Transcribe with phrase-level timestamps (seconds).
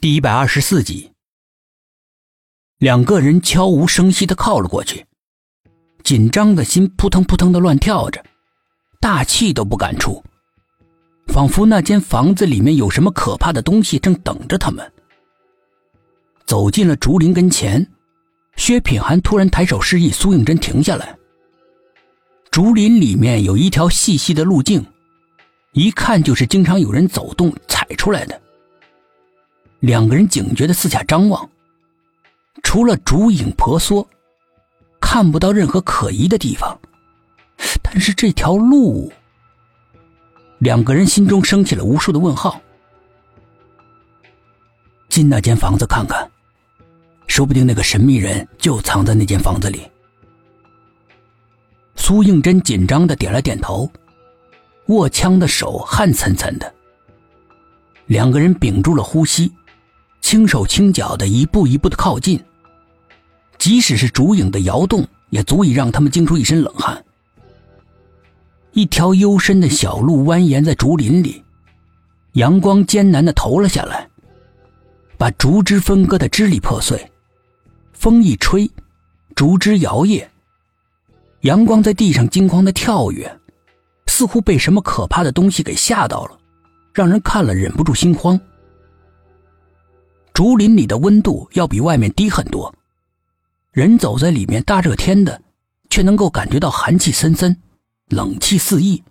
[0.00, 1.10] 第一百二十四集，
[2.78, 5.04] 两个人悄无声息的靠了过去，
[6.04, 8.24] 紧张的心扑腾扑腾的乱跳着，
[9.00, 10.22] 大气都不敢出，
[11.26, 14.88] 仿佛那间房子里面有什么可怕的东西正等着他们。
[16.46, 17.84] 走进了竹林跟前，
[18.54, 21.18] 薛品涵突然抬手示意苏应真停下来。
[22.52, 24.86] 竹林里面有一条细细的路径，
[25.72, 28.40] 一看就是经常有人走动踩出来的。
[29.80, 31.48] 两个人警觉的四下张望，
[32.62, 34.06] 除了竹影婆娑，
[35.00, 36.76] 看不到任何可疑的地方。
[37.82, 39.10] 但是这条路，
[40.58, 42.60] 两个人心中升起了无数的问号。
[45.08, 46.28] 进那间房子看看，
[47.28, 49.88] 说不定那个神秘人就藏在那间房子里。
[51.94, 53.90] 苏应真紧张的点了点头，
[54.86, 56.74] 握枪的手汗涔涔的。
[58.06, 59.52] 两个人屏住了呼吸。
[60.28, 62.38] 轻手轻脚的一步一步的靠近，
[63.56, 67.02] 即使是竹影的摇动，也足以让他们惊出一身冷汗。
[68.72, 71.42] 一条幽深的小路蜿蜒在竹林里，
[72.32, 74.06] 阳光艰难的投了下来，
[75.16, 77.10] 把竹枝分割的支离破碎。
[77.94, 78.70] 风一吹，
[79.34, 80.26] 竹枝摇曳，
[81.40, 83.34] 阳光在地上惊慌的跳跃，
[84.04, 86.38] 似乎被什么可怕的东西给吓到了，
[86.92, 88.38] 让人看了忍不住心慌。
[90.38, 92.72] 竹林里的温度要比外面低很多，
[93.72, 95.42] 人走在里面大热天的，
[95.90, 97.60] 却能够感觉到寒气森森，
[98.06, 99.02] 冷气四溢。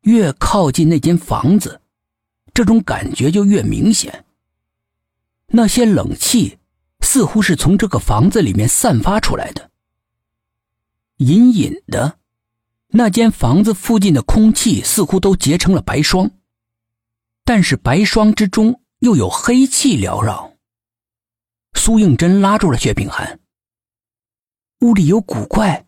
[0.00, 1.82] 越靠近那间房子，
[2.54, 4.24] 这种感觉就越明显。
[5.48, 6.56] 那些冷气
[7.00, 9.70] 似乎是从这个房子里面散发出来的，
[11.18, 12.18] 隐隐的，
[12.92, 16.30] 那间房子附近的空气似乎都结成了白霜，
[17.44, 18.80] 但是白霜之中。
[19.00, 20.52] 又有黑气缭绕。
[21.74, 23.38] 苏应真拉住了薛品涵。
[24.80, 25.86] 屋里有古怪。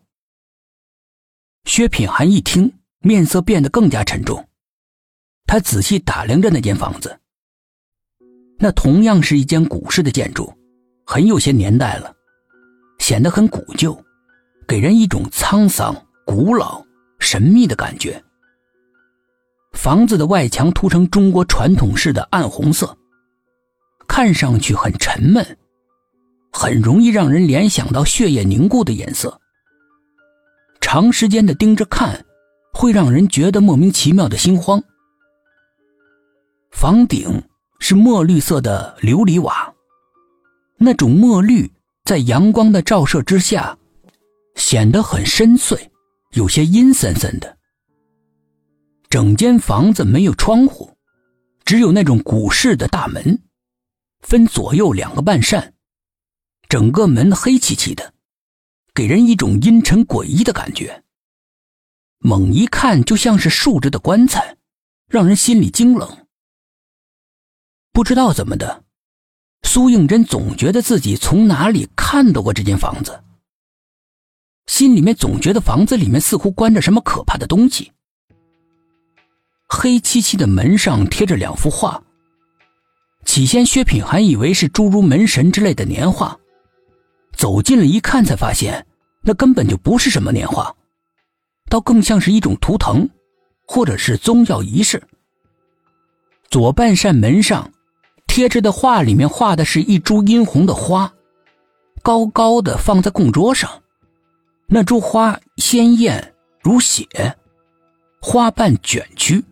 [1.65, 4.47] 薛品涵一听，面色变得更加沉重。
[5.45, 7.19] 他仔细打量着那间房子。
[8.59, 10.53] 那同样是一间古式的建筑，
[11.05, 12.13] 很有些年代了，
[12.99, 13.99] 显得很古旧，
[14.67, 16.85] 给人一种沧桑、古老、
[17.19, 18.23] 神秘的感觉。
[19.73, 22.97] 房子的外墙涂成中国传统式的暗红色。
[24.21, 25.57] 看上去很沉闷，
[26.51, 29.39] 很容易让人联想到血液凝固的颜色。
[30.81, 32.25] 长时间的盯着看，
[32.73, 34.83] 会让人觉得莫名其妙的心慌。
[36.69, 37.41] 房顶
[37.79, 39.73] 是墨绿色的琉璃瓦，
[40.75, 41.71] 那种墨绿
[42.03, 43.77] 在阳光的照射之下，
[44.55, 45.79] 显得很深邃，
[46.33, 47.57] 有些阴森森的。
[49.09, 50.91] 整间房子没有窗户，
[51.63, 53.41] 只有那种古式的大门。
[54.21, 55.73] 分左右两个半扇，
[56.67, 58.13] 整个门黑漆漆的，
[58.93, 61.03] 给人一种阴沉诡异的感觉。
[62.19, 64.57] 猛一看就像是竖着的棺材，
[65.07, 66.27] 让人心里惊冷。
[67.93, 68.83] 不知道怎么的，
[69.63, 73.23] 苏应真总觉得自己从哪里看到过这间房子，
[74.67, 77.91] 心里面总觉得房子里面似乎关着什么可怕的东西。
[79.67, 82.03] 黑漆漆的门上贴着两幅画。
[83.25, 86.37] 起先，薛品涵以为是诸如门神之类的年画，
[87.33, 88.85] 走近了一看，才发现
[89.21, 90.75] 那根本就不是什么年画，
[91.69, 93.07] 倒更像是一种图腾，
[93.67, 95.01] 或者是宗教仪式。
[96.49, 97.71] 左半扇门上
[98.25, 101.13] 贴着的画里面画的是一株殷红的花，
[102.01, 103.69] 高高的放在供桌上，
[104.65, 107.05] 那株花鲜艳如血，
[108.19, 109.43] 花瓣卷曲，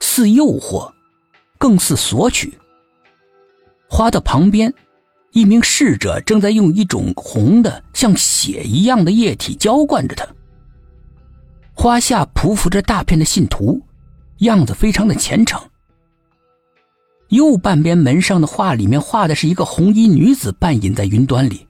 [0.00, 0.90] 似诱惑，
[1.58, 2.58] 更似索取。
[3.88, 4.72] 花的旁边，
[5.32, 10.26] 一名侍者正在用一种红的像血一样的液体浇灌着它。
[11.72, 13.80] 花下匍匐着大片的信徒，
[14.38, 15.60] 样子非常的虔诚。
[17.28, 21.66] 右半边门上的画里面画的是一个红衣女子半隐在云端里，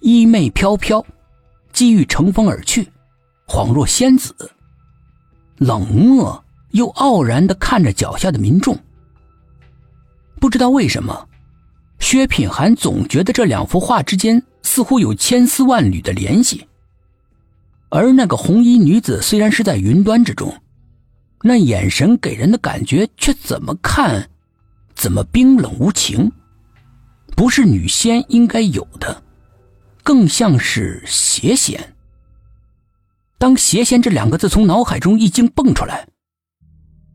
[0.00, 1.04] 衣袂飘飘，
[1.72, 2.88] 机遇乘风而去，
[3.46, 4.34] 恍若仙子。
[5.58, 8.78] 冷漠又傲然的看着脚下的民众。
[10.40, 11.28] 不知道为什么，
[11.98, 16.66] 薛品涵总觉得这两幅画之间似乎有千丝万缕的联系。
[17.90, 20.52] 而那个红衣女子虽然是在云端之中，
[21.42, 24.30] 那眼神给人的感觉却怎么看，
[24.94, 26.32] 怎么冰冷无情，
[27.36, 29.22] 不是女仙应该有的，
[30.02, 31.94] 更像是邪仙。
[33.38, 36.06] 当“邪仙”这两个字从脑海中一经蹦出来，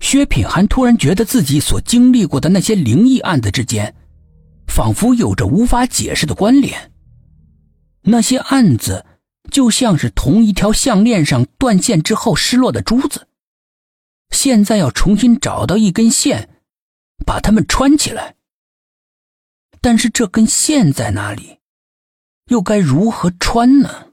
[0.06, 3.96] 薛品涵突然觉得自己所经历过的那些灵异案子之间，
[4.68, 6.92] 仿佛有着无法解释的关联。
[8.04, 9.04] 那些案子
[9.50, 13.28] 就像是同一条项链上断线之后失落的珠子，
[14.30, 16.50] 现在要重新找到一根线，
[17.25, 18.36] 把它们穿起来。
[19.81, 21.58] 但是这根线在哪里？
[22.51, 24.05] 又该如何穿呢？